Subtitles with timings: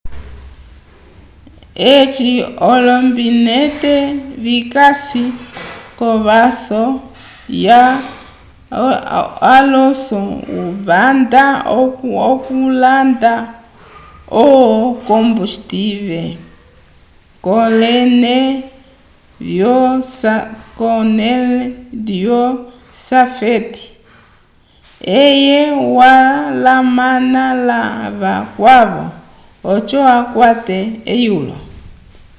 [1.95, 2.31] eci
[2.71, 3.95] olombinete
[4.43, 5.23] vikasi
[5.99, 6.83] kovaso
[7.65, 7.81] ya
[9.55, 10.19] alonso
[10.87, 11.45] vanda
[11.81, 13.33] okulanda
[14.43, 14.43] o
[15.09, 16.21] combustive
[17.45, 18.37] kolene
[19.45, 19.79] vyo
[23.07, 23.89] safety car
[25.23, 25.57] eye
[25.97, 27.81] walamana la
[28.21, 29.03] vakwavo
[29.73, 30.77] oco akwate
[31.15, 31.55] eyulo